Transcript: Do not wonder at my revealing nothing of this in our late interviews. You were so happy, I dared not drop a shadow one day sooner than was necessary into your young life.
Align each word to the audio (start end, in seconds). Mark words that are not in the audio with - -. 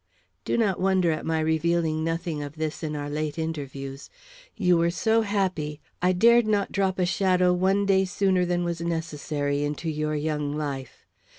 Do 0.45 0.57
not 0.57 0.79
wonder 0.79 1.11
at 1.11 1.27
my 1.27 1.39
revealing 1.39 2.03
nothing 2.03 2.41
of 2.41 2.55
this 2.55 2.81
in 2.81 2.95
our 2.95 3.07
late 3.07 3.37
interviews. 3.37 4.09
You 4.55 4.77
were 4.79 4.89
so 4.89 5.21
happy, 5.21 5.79
I 6.01 6.11
dared 6.11 6.47
not 6.47 6.71
drop 6.71 6.97
a 6.97 7.05
shadow 7.05 7.53
one 7.53 7.85
day 7.85 8.05
sooner 8.05 8.43
than 8.43 8.63
was 8.63 8.81
necessary 8.81 9.63
into 9.63 9.91
your 9.91 10.15
young 10.15 10.57
life. 10.57 11.05